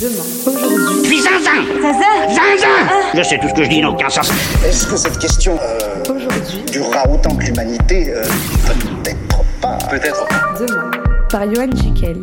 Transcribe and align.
Demain, 0.00 0.24
aujourd'hui. 0.46 1.02
Puis 1.08 1.20
zinzin 1.20 1.62
Zaza 1.80 2.28
Zinzin 2.28 2.66
Je 3.14 3.22
sais 3.22 3.38
tout 3.38 3.48
ce 3.48 3.54
que 3.54 3.64
je 3.64 3.68
dis 3.70 3.80
n'a 3.80 3.90
aucun 3.90 4.08
sens. 4.10 4.30
Est-ce 4.66 4.86
que 4.86 4.96
cette 4.96 5.18
question 5.18 5.56
euh, 5.62 6.12
Aujourd'hui, 6.14 6.62
durera 6.70 7.08
autant 7.08 7.34
que 7.34 7.44
l'humanité 7.44 8.12
euh, 8.12 8.22
Peut-être 9.02 9.44
pas? 9.62 9.78
Peut-être. 9.90 10.26
demain. 10.60 10.90
Par 11.30 11.42
Johan 11.54 11.70
Jekyll. 11.74 12.22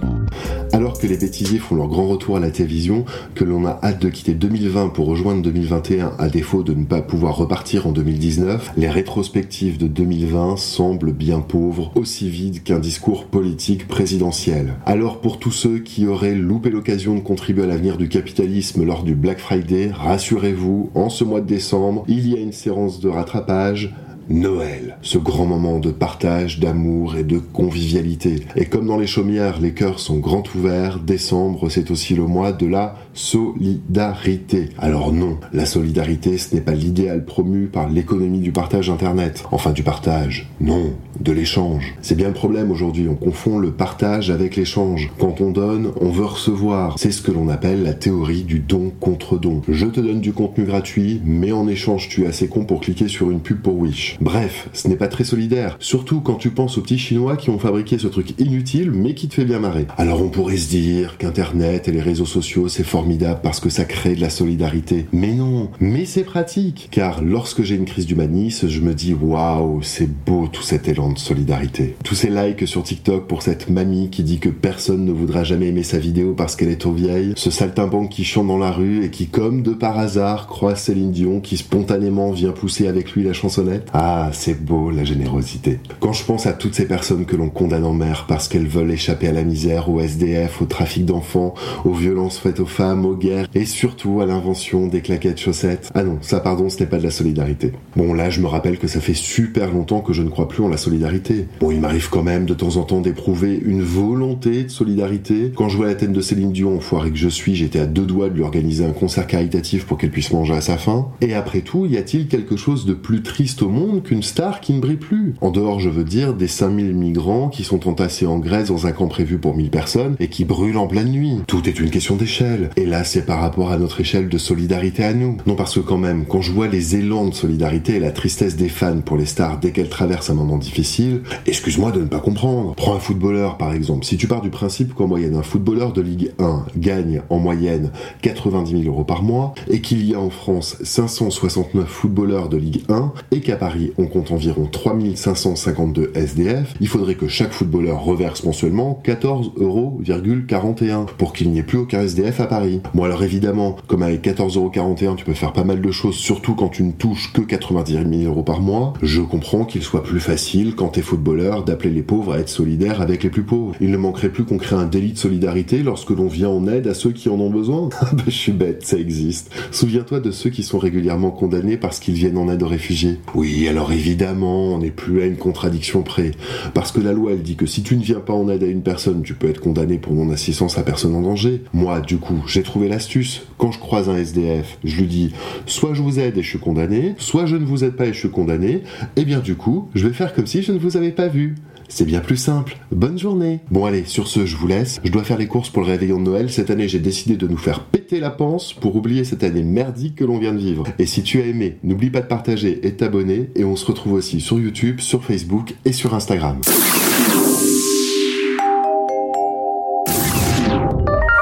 Alors 0.73 0.97
que 0.97 1.05
les 1.05 1.17
bêtisiers 1.17 1.59
font 1.59 1.75
leur 1.75 1.87
grand 1.87 2.07
retour 2.07 2.35
à 2.35 2.39
la 2.39 2.49
télévision, 2.49 3.05
que 3.35 3.43
l'on 3.43 3.63
a 3.67 3.79
hâte 3.83 4.01
de 4.01 4.09
quitter 4.09 4.33
2020 4.33 4.89
pour 4.89 5.05
rejoindre 5.05 5.43
2021 5.43 6.13
à 6.17 6.29
défaut 6.29 6.63
de 6.63 6.73
ne 6.73 6.83
pas 6.83 7.03
pouvoir 7.03 7.37
repartir 7.37 7.85
en 7.85 7.91
2019, 7.91 8.71
les 8.75 8.89
rétrospectives 8.89 9.77
de 9.77 9.85
2020 9.85 10.57
semblent 10.57 11.13
bien 11.13 11.41
pauvres, 11.41 11.91
aussi 11.93 12.27
vides 12.27 12.63
qu'un 12.63 12.79
discours 12.79 13.25
politique 13.25 13.87
présidentiel. 13.87 14.73
Alors 14.87 15.21
pour 15.21 15.37
tous 15.37 15.51
ceux 15.51 15.77
qui 15.77 16.07
auraient 16.07 16.33
loupé 16.33 16.71
l'occasion 16.71 17.13
de 17.13 17.19
contribuer 17.19 17.65
à 17.65 17.67
l'avenir 17.67 17.97
du 17.97 18.09
capitalisme 18.09 18.83
lors 18.83 19.03
du 19.03 19.13
Black 19.13 19.37
Friday, 19.37 19.91
rassurez-vous, 19.93 20.89
en 20.95 21.09
ce 21.09 21.23
mois 21.23 21.41
de 21.41 21.45
décembre, 21.45 22.03
il 22.07 22.27
y 22.27 22.35
a 22.35 22.39
une 22.39 22.51
séance 22.51 22.99
de 22.99 23.09
rattrapage 23.09 23.93
Noël, 24.29 24.97
ce 25.01 25.17
grand 25.17 25.45
moment 25.45 25.79
de 25.79 25.91
partage, 25.91 26.59
d'amour 26.59 27.17
et 27.17 27.23
de 27.23 27.37
convivialité. 27.37 28.37
Et 28.55 28.65
comme 28.65 28.87
dans 28.87 28.97
les 28.97 29.07
chaumières, 29.07 29.59
les 29.59 29.73
cœurs 29.73 29.99
sont 29.99 30.17
grands 30.17 30.43
ouverts, 30.55 30.99
décembre, 30.99 31.69
c'est 31.69 31.91
aussi 31.91 32.15
le 32.15 32.25
mois 32.25 32.51
de 32.51 32.65
la 32.65 32.95
solidarité. 33.13 34.69
Alors 34.77 35.11
non, 35.11 35.37
la 35.51 35.65
solidarité, 35.65 36.37
ce 36.37 36.55
n'est 36.55 36.61
pas 36.61 36.73
l'idéal 36.73 37.25
promu 37.25 37.67
par 37.67 37.89
l'économie 37.89 38.39
du 38.39 38.51
partage 38.51 38.89
Internet. 38.89 39.43
Enfin, 39.51 39.71
du 39.71 39.83
partage. 39.83 40.49
Non, 40.59 40.93
de 41.19 41.31
l'échange. 41.31 41.95
C'est 42.01 42.15
bien 42.15 42.27
le 42.27 42.33
problème 42.33 42.71
aujourd'hui, 42.71 43.07
on 43.09 43.15
confond 43.15 43.59
le 43.59 43.71
partage 43.71 44.29
avec 44.29 44.55
l'échange. 44.55 45.11
Quand 45.19 45.41
on 45.41 45.51
donne, 45.51 45.91
on 46.01 46.09
veut 46.09 46.25
recevoir. 46.25 46.97
C'est 46.97 47.11
ce 47.11 47.21
que 47.21 47.31
l'on 47.31 47.49
appelle 47.49 47.83
la 47.83 47.93
théorie 47.93 48.43
du 48.43 48.59
don 48.59 48.91
contre 48.99 49.37
don. 49.37 49.61
Je 49.67 49.85
te 49.85 49.99
donne 49.99 50.21
du 50.21 50.33
contenu 50.33 50.65
gratuit, 50.65 51.21
mais 51.25 51.51
en 51.51 51.67
échange, 51.67 52.09
tu 52.09 52.23
es 52.23 52.27
assez 52.27 52.47
con 52.47 52.65
pour 52.65 52.81
cliquer 52.81 53.07
sur 53.07 53.29
une 53.29 53.39
pub 53.39 53.61
pour 53.61 53.77
Wish. 53.77 54.12
Bref, 54.21 54.69
ce 54.73 54.87
n'est 54.87 54.95
pas 54.95 55.07
très 55.07 55.23
solidaire. 55.23 55.77
Surtout 55.79 56.21
quand 56.21 56.35
tu 56.35 56.49
penses 56.49 56.77
aux 56.77 56.81
petits 56.81 56.97
Chinois 56.97 57.37
qui 57.37 57.49
ont 57.49 57.59
fabriqué 57.59 57.97
ce 57.97 58.07
truc 58.07 58.39
inutile, 58.39 58.91
mais 58.91 59.13
qui 59.13 59.27
te 59.27 59.35
fait 59.35 59.45
bien 59.45 59.59
marrer. 59.59 59.87
Alors 59.97 60.21
on 60.21 60.29
pourrait 60.29 60.57
se 60.57 60.69
dire 60.69 61.17
qu'Internet 61.17 61.87
et 61.87 61.91
les 61.91 62.01
réseaux 62.01 62.25
sociaux, 62.25 62.67
c'est 62.67 62.83
formidable 62.83 63.39
parce 63.43 63.59
que 63.59 63.69
ça 63.69 63.85
crée 63.85 64.15
de 64.15 64.21
la 64.21 64.29
solidarité. 64.29 65.05
Mais 65.11 65.33
non, 65.33 65.69
mais 65.79 66.05
c'est 66.05 66.23
pratique. 66.23 66.89
Car 66.91 67.21
lorsque 67.21 67.63
j'ai 67.63 67.75
une 67.75 67.85
crise 67.85 68.05
d'humanisme, 68.05 68.67
je 68.67 68.81
me 68.81 68.93
dis 68.93 69.13
waouh, 69.13 69.81
c'est 69.81 70.09
beau 70.09 70.47
tout 70.47 70.63
cet 70.63 70.87
élan 70.87 71.11
de 71.11 71.19
solidarité. 71.19 71.95
Tous 72.03 72.15
ces 72.15 72.29
likes 72.29 72.67
sur 72.67 72.83
TikTok 72.83 73.27
pour 73.27 73.41
cette 73.41 73.69
mamie 73.69 74.09
qui 74.09 74.23
dit 74.23 74.39
que 74.39 74.49
personne 74.49 75.05
ne 75.05 75.11
voudra 75.11 75.43
jamais 75.43 75.67
aimer 75.67 75.83
sa 75.83 75.99
vidéo 75.99 76.33
parce 76.33 76.55
qu'elle 76.55 76.69
est 76.69 76.81
trop 76.81 76.91
vieille. 76.91 77.33
Ce 77.35 77.51
saltimbanque 77.51 78.09
qui 78.09 78.23
chante 78.23 78.47
dans 78.47 78.57
la 78.57 78.71
rue 78.71 79.03
et 79.03 79.09
qui, 79.09 79.27
comme 79.27 79.61
de 79.63 79.71
par 79.71 79.97
hasard, 79.97 80.47
croise 80.47 80.79
Céline 80.79 81.11
Dion 81.11 81.39
qui 81.39 81.57
spontanément 81.57 82.31
vient 82.31 82.51
pousser 82.51 82.87
avec 82.87 83.13
lui 83.13 83.23
la 83.23 83.33
chansonnette. 83.33 83.89
C'est 84.31 84.63
beau 84.63 84.91
la 84.91 85.03
générosité. 85.03 85.79
Quand 85.99 86.13
je 86.13 86.23
pense 86.23 86.45
à 86.45 86.53
toutes 86.53 86.75
ces 86.75 86.87
personnes 86.87 87.25
que 87.25 87.35
l'on 87.35 87.49
condamne 87.49 87.85
en 87.85 87.93
mer 87.93 88.25
parce 88.27 88.47
qu'elles 88.47 88.67
veulent 88.67 88.91
échapper 88.91 89.27
à 89.27 89.31
la 89.31 89.43
misère, 89.43 89.89
au 89.89 89.99
SDF, 89.99 90.61
au 90.61 90.65
trafic 90.65 91.05
d'enfants, 91.05 91.53
aux 91.85 91.93
violences 91.93 92.37
faites 92.37 92.59
aux 92.59 92.65
femmes, 92.65 93.05
aux 93.05 93.15
guerres 93.15 93.47
et 93.53 93.65
surtout 93.65 94.21
à 94.21 94.25
l'invention 94.25 94.87
des 94.87 95.01
claquettes 95.01 95.39
chaussettes. 95.39 95.91
Ah 95.95 96.03
non, 96.03 96.17
ça 96.21 96.39
pardon, 96.39 96.69
ce 96.69 96.79
n'est 96.79 96.85
pas 96.85 96.97
de 96.97 97.03
la 97.03 97.11
solidarité. 97.11 97.73
Bon 97.95 98.13
là, 98.13 98.29
je 98.29 98.41
me 98.41 98.47
rappelle 98.47 98.77
que 98.77 98.87
ça 98.87 98.99
fait 98.99 99.13
super 99.13 99.71
longtemps 99.71 100.01
que 100.01 100.13
je 100.13 100.21
ne 100.21 100.29
crois 100.29 100.47
plus 100.47 100.63
en 100.63 100.69
la 100.69 100.77
solidarité. 100.77 101.47
Bon, 101.59 101.71
il 101.71 101.79
m'arrive 101.79 102.09
quand 102.09 102.23
même 102.23 102.45
de 102.45 102.53
temps 102.53 102.77
en 102.77 102.83
temps 102.83 103.01
d'éprouver 103.01 103.61
une 103.63 103.81
volonté 103.81 104.63
de 104.63 104.69
solidarité. 104.69 105.51
Quand 105.55 105.69
je 105.69 105.77
vois 105.77 105.87
la 105.87 105.95
tête 105.95 106.11
de 106.11 106.21
Céline 106.21 106.51
Dion, 106.51 106.79
foiré 106.79 107.11
que 107.11 107.17
je 107.17 107.29
suis, 107.29 107.55
j'étais 107.55 107.79
à 107.79 107.85
deux 107.85 108.05
doigts 108.05 108.29
de 108.29 108.35
lui 108.35 108.43
organiser 108.43 108.85
un 108.85 108.91
concert 108.91 109.27
caritatif 109.27 109.85
pour 109.85 109.97
qu'elle 109.97 110.11
puisse 110.11 110.31
manger 110.31 110.53
à 110.53 110.61
sa 110.61 110.77
faim. 110.77 111.07
Et 111.21 111.33
après 111.33 111.61
tout, 111.61 111.85
y 111.85 111.97
a-t-il 111.97 112.27
quelque 112.27 112.57
chose 112.57 112.85
de 112.85 112.93
plus 112.93 113.21
triste 113.21 113.61
au 113.61 113.69
monde 113.69 113.92
qu'une 114.01 114.23
star 114.23 114.61
qui 114.61 114.73
ne 114.73 114.79
brille 114.79 114.97
plus 114.97 115.35
En 115.41 115.51
dehors, 115.51 115.79
je 115.79 115.89
veux 115.89 116.03
dire, 116.03 116.33
des 116.33 116.47
5000 116.47 116.93
migrants 116.93 117.49
qui 117.49 117.63
sont 117.63 117.87
entassés 117.87 118.25
en 118.25 118.39
Grèce 118.39 118.69
dans 118.69 118.87
un 118.87 118.91
camp 118.91 119.07
prévu 119.07 119.37
pour 119.37 119.55
1000 119.55 119.69
personnes 119.69 120.15
et 120.19 120.27
qui 120.27 120.45
brûlent 120.45 120.77
en 120.77 120.87
pleine 120.87 121.09
nuit. 121.09 121.41
Tout 121.47 121.67
est 121.67 121.79
une 121.79 121.89
question 121.89 122.15
d'échelle. 122.15 122.69
Et 122.75 122.85
là, 122.85 123.03
c'est 123.03 123.25
par 123.25 123.39
rapport 123.39 123.71
à 123.71 123.77
notre 123.77 124.01
échelle 124.01 124.29
de 124.29 124.37
solidarité 124.37 125.03
à 125.03 125.13
nous. 125.13 125.37
Non, 125.45 125.55
parce 125.55 125.75
que 125.75 125.79
quand 125.79 125.97
même, 125.97 126.25
quand 126.25 126.41
je 126.41 126.51
vois 126.51 126.67
les 126.67 126.95
élans 126.95 127.27
de 127.27 127.33
solidarité 127.33 127.95
et 127.95 127.99
la 127.99 128.11
tristesse 128.11 128.55
des 128.55 128.69
fans 128.69 129.01
pour 129.01 129.17
les 129.17 129.25
stars 129.25 129.59
dès 129.59 129.71
qu'elles 129.71 129.89
traversent 129.89 130.29
un 130.29 130.35
moment 130.35 130.57
difficile, 130.57 131.21
excuse-moi 131.45 131.91
de 131.91 132.01
ne 132.01 132.07
pas 132.07 132.19
comprendre. 132.19 132.73
Prends 132.75 132.95
un 132.95 132.99
footballeur, 132.99 133.57
par 133.57 133.73
exemple. 133.73 134.05
Si 134.05 134.17
tu 134.17 134.27
pars 134.27 134.41
du 134.41 134.49
principe 134.49 134.93
qu'en 134.93 135.07
moyenne, 135.07 135.35
un 135.35 135.43
footballeur 135.43 135.93
de 135.93 136.01
Ligue 136.01 136.31
1 136.39 136.65
gagne 136.77 137.21
en 137.29 137.39
moyenne 137.39 137.91
90 138.21 138.83
000 138.83 138.83
euros 138.83 139.03
par 139.03 139.23
mois 139.23 139.53
et 139.69 139.81
qu'il 139.81 140.05
y 140.05 140.13
a 140.13 140.19
en 140.19 140.29
France 140.29 140.77
569 140.83 141.87
footballeurs 141.87 142.49
de 142.49 142.57
Ligue 142.57 142.83
1 142.89 143.13
et 143.31 143.41
qu'à 143.41 143.55
Paris, 143.55 143.82
on 143.97 144.07
compte 144.07 144.31
environ 144.31 144.65
3552 144.65 146.11
SDF, 146.15 146.73
il 146.79 146.87
faudrait 146.87 147.15
que 147.15 147.27
chaque 147.27 147.51
footballeur 147.51 148.03
reverse 148.03 148.43
mensuellement 148.43 149.01
14,41 149.05 149.61
euros 149.61 151.05
pour 151.17 151.33
qu'il 151.33 151.51
n'y 151.51 151.59
ait 151.59 151.63
plus 151.63 151.77
aucun 151.77 152.01
SDF 152.01 152.39
à 152.39 152.45
Paris. 152.45 152.81
Bon 152.93 153.03
alors 153.03 153.23
évidemment, 153.23 153.75
comme 153.87 154.03
avec 154.03 154.23
14,41 154.23 154.57
euros 154.57 155.15
tu 155.15 155.25
peux 155.25 155.33
faire 155.33 155.53
pas 155.53 155.63
mal 155.63 155.81
de 155.81 155.91
choses, 155.91 156.15
surtout 156.15 156.55
quand 156.55 156.69
tu 156.69 156.83
ne 156.83 156.91
touches 156.91 157.33
que 157.33 157.41
90 157.41 157.91
000 157.91 158.05
euros 158.23 158.43
par 158.43 158.61
mois, 158.61 158.93
je 159.01 159.21
comprends 159.21 159.65
qu'il 159.65 159.83
soit 159.83 160.03
plus 160.03 160.19
facile 160.19 160.75
quand 160.75 160.89
t'es 160.89 161.01
footballeur 161.01 161.63
d'appeler 161.63 161.91
les 161.91 162.03
pauvres 162.03 162.33
à 162.33 162.39
être 162.39 162.49
solidaires 162.49 163.01
avec 163.01 163.23
les 163.23 163.29
plus 163.29 163.43
pauvres. 163.43 163.75
Il 163.81 163.91
ne 163.91 163.97
manquerait 163.97 164.29
plus 164.29 164.45
qu'on 164.45 164.57
crée 164.57 164.75
un 164.75 164.85
délit 164.85 165.13
de 165.13 165.17
solidarité 165.17 165.83
lorsque 165.83 166.11
l'on 166.11 166.27
vient 166.27 166.49
en 166.49 166.67
aide 166.67 166.87
à 166.87 166.93
ceux 166.93 167.11
qui 167.11 167.29
en 167.29 167.39
ont 167.39 167.49
besoin. 167.49 167.89
je 168.25 168.31
suis 168.31 168.51
bête, 168.51 168.85
ça 168.85 168.97
existe. 168.97 169.51
Souviens-toi 169.71 170.19
de 170.19 170.31
ceux 170.31 170.49
qui 170.49 170.63
sont 170.63 170.77
régulièrement 170.77 171.31
condamnés 171.31 171.77
parce 171.77 171.99
qu'ils 171.99 172.15
viennent 172.15 172.37
en 172.37 172.49
aide 172.49 172.63
aux 172.63 172.67
réfugiés. 172.67 173.19
Oui, 173.35 173.67
alors 173.73 173.91
évidemment, 173.91 174.75
on 174.75 174.77
n'est 174.77 174.91
plus 174.91 175.23
à 175.23 175.25
une 175.25 175.35
contradiction 175.35 176.03
près. 176.03 176.29
Parce 176.75 176.91
que 176.91 177.01
la 177.01 177.11
loi, 177.11 177.31
elle 177.31 177.41
dit 177.41 177.55
que 177.55 177.65
si 177.65 177.81
tu 177.81 177.97
ne 177.97 178.03
viens 178.03 178.19
pas 178.19 178.33
en 178.33 178.47
aide 178.47 178.61
à 178.61 178.67
une 178.67 178.83
personne, 178.83 179.23
tu 179.23 179.33
peux 179.33 179.49
être 179.49 179.61
condamné 179.61 179.97
pour 179.97 180.13
non-assistance 180.13 180.77
à 180.77 180.83
personne 180.83 181.15
en 181.15 181.21
danger. 181.21 181.63
Moi, 181.73 181.99
du 181.99 182.17
coup, 182.17 182.43
j'ai 182.45 182.61
trouvé 182.61 182.87
l'astuce. 182.87 183.47
Quand 183.57 183.71
je 183.71 183.79
croise 183.79 184.09
un 184.09 184.17
SDF, 184.17 184.77
je 184.83 184.95
lui 184.95 185.07
dis, 185.07 185.33
soit 185.65 185.95
je 185.95 186.03
vous 186.03 186.19
aide 186.19 186.37
et 186.37 186.43
je 186.43 186.49
suis 186.49 186.59
condamné, 186.59 187.15
soit 187.17 187.47
je 187.47 187.55
ne 187.55 187.65
vous 187.65 187.83
aide 187.83 187.95
pas 187.95 188.05
et 188.05 188.13
je 188.13 188.19
suis 188.19 188.29
condamné, 188.29 188.83
et 189.15 189.25
bien 189.25 189.39
du 189.39 189.55
coup, 189.55 189.89
je 189.95 190.07
vais 190.07 190.13
faire 190.13 190.35
comme 190.35 190.45
si 190.45 190.61
je 190.61 190.71
ne 190.71 190.77
vous 190.77 190.95
avais 190.95 191.11
pas 191.11 191.27
vu. 191.27 191.55
C'est 191.89 192.05
bien 192.05 192.21
plus 192.21 192.37
simple. 192.37 192.77
Bonne 192.91 193.17
journée. 193.19 193.59
Bon 193.71 193.85
allez, 193.85 194.05
sur 194.05 194.27
ce, 194.27 194.45
je 194.45 194.55
vous 194.55 194.67
laisse. 194.67 194.99
Je 195.03 195.11
dois 195.11 195.23
faire 195.23 195.37
les 195.37 195.47
courses 195.47 195.69
pour 195.69 195.83
le 195.83 195.89
réveillon 195.89 196.19
de 196.19 196.23
Noël. 196.23 196.49
Cette 196.51 196.69
année, 196.69 196.87
j'ai 196.87 196.99
décidé 196.99 197.35
de 197.35 197.47
nous 197.47 197.57
faire 197.57 197.85
péter 197.85 198.19
la 198.19 198.29
panse 198.29 198.73
pour 198.73 198.95
oublier 198.95 199.23
cette 199.23 199.43
année 199.43 199.63
merdique 199.63 200.15
que 200.15 200.23
l'on 200.23 200.39
vient 200.39 200.53
de 200.53 200.59
vivre. 200.59 200.85
Et 200.99 201.05
si 201.05 201.23
tu 201.23 201.41
as 201.41 201.45
aimé, 201.45 201.77
n'oublie 201.83 202.09
pas 202.09 202.21
de 202.21 202.27
partager 202.27 202.79
et 202.85 202.91
de 202.91 202.97
t'abonner. 202.97 203.49
Et 203.55 203.63
on 203.63 203.75
se 203.75 203.85
retrouve 203.85 204.13
aussi 204.13 204.41
sur 204.41 204.59
YouTube, 204.59 204.99
sur 204.99 205.23
Facebook 205.23 205.75
et 205.85 205.91
sur 205.91 206.13
Instagram. 206.13 206.59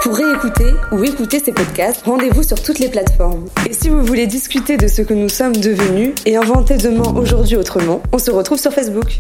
Pour 0.04 0.16
réécouter 0.16 0.74
ou 0.92 1.04
écouter 1.04 1.40
ces 1.40 1.54
podcasts, 1.54 2.04
rendez-vous 2.06 2.44
sur 2.44 2.62
toutes 2.62 2.80
les 2.80 2.90
plateformes. 2.90 3.46
Et 3.70 3.74
si 3.74 3.88
vous 3.90 4.04
voulez 4.04 4.28
discuter 4.28 4.78
de 4.78 4.88
ce 4.88 5.04
que 5.04 5.14
nous 5.14 5.30
sommes 5.30 5.56
devenus 5.56 6.14
et 6.26 6.36
inventer 6.36 6.78
demain 6.78 7.14
aujourd'hui 7.16 7.56
autrement, 7.56 8.02
on 8.12 8.18
se 8.18 8.32
retrouve 8.32 8.60
sur 8.60 8.74
Facebook. 8.74 9.20